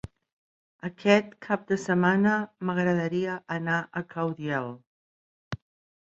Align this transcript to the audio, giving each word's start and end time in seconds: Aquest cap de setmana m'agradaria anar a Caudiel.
Aquest 0.87 1.33
cap 1.47 1.67
de 1.71 1.75
setmana 1.81 2.37
m'agradaria 2.69 3.35
anar 3.57 3.75
a 3.81 4.03
Caudiel. 4.15 4.71